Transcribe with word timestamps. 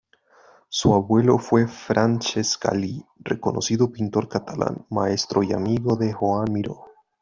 Su 0.67 0.95
abuelo 0.95 1.37
fue 1.37 1.67
Francesc 1.67 2.65
Galí, 2.65 3.05
reconocido 3.19 3.91
pintor 3.91 4.27
catalán, 4.27 4.83
maestro 4.89 5.43
y 5.43 5.53
amigo 5.53 5.95
de 5.95 6.11
Joan 6.11 6.51
Miró. 6.51 6.87